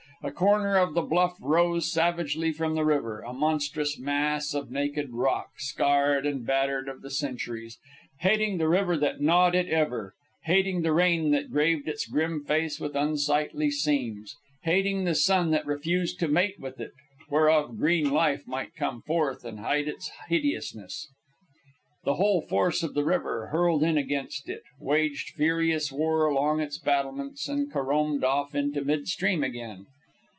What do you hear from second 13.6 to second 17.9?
seams; hating the sun that refused to mate with it, whereof